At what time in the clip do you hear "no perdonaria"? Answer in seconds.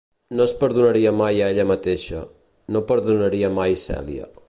2.77-3.57